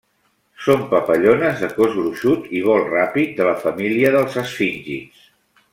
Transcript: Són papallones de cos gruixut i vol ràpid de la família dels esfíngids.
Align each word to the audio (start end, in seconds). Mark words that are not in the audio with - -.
Són 0.67 0.79
papallones 0.93 1.61
de 1.65 1.69
cos 1.75 1.93
gruixut 1.99 2.49
i 2.61 2.63
vol 2.71 2.83
ràpid 2.97 3.37
de 3.41 3.47
la 3.51 3.55
família 3.67 4.13
dels 4.17 4.41
esfíngids. 4.47 5.29